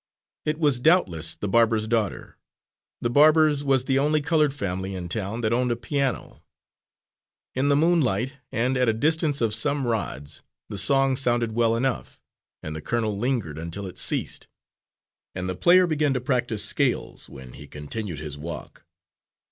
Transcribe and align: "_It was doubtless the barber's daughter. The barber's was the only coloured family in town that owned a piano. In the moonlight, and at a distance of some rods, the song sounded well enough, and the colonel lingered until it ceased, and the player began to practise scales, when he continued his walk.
"_It 0.51 0.57
was 0.57 0.79
doubtless 0.79 1.35
the 1.35 1.47
barber's 1.47 1.87
daughter. 1.87 2.35
The 3.01 3.09
barber's 3.11 3.63
was 3.63 3.85
the 3.85 3.99
only 3.99 4.19
coloured 4.19 4.51
family 4.51 4.95
in 4.95 5.09
town 5.09 5.41
that 5.41 5.53
owned 5.53 5.69
a 5.69 5.75
piano. 5.75 6.41
In 7.53 7.69
the 7.69 7.75
moonlight, 7.75 8.33
and 8.51 8.77
at 8.77 8.89
a 8.89 8.93
distance 8.95 9.41
of 9.41 9.53
some 9.53 9.85
rods, 9.85 10.41
the 10.69 10.77
song 10.79 11.15
sounded 11.15 11.51
well 11.51 11.75
enough, 11.75 12.19
and 12.63 12.75
the 12.75 12.81
colonel 12.81 13.15
lingered 13.15 13.59
until 13.59 13.85
it 13.85 13.99
ceased, 13.99 14.47
and 15.35 15.47
the 15.47 15.53
player 15.55 15.85
began 15.85 16.15
to 16.15 16.19
practise 16.19 16.65
scales, 16.65 17.29
when 17.29 17.53
he 17.53 17.67
continued 17.67 18.17
his 18.17 18.39
walk. 18.39 18.83